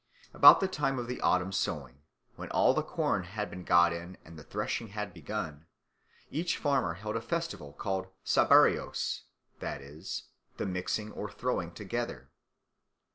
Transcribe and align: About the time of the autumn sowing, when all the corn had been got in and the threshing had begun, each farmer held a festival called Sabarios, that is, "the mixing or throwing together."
About 0.33 0.61
the 0.61 0.67
time 0.67 0.97
of 0.97 1.05
the 1.05 1.21
autumn 1.21 1.51
sowing, 1.51 2.01
when 2.35 2.49
all 2.49 2.73
the 2.73 2.81
corn 2.81 3.21
had 3.21 3.51
been 3.51 3.63
got 3.63 3.93
in 3.93 4.17
and 4.25 4.35
the 4.35 4.41
threshing 4.43 4.87
had 4.87 5.13
begun, 5.13 5.67
each 6.31 6.57
farmer 6.57 6.95
held 6.95 7.15
a 7.15 7.21
festival 7.21 7.71
called 7.71 8.07
Sabarios, 8.25 9.25
that 9.59 9.79
is, 9.79 10.23
"the 10.57 10.65
mixing 10.65 11.11
or 11.11 11.29
throwing 11.29 11.71
together." 11.71 12.31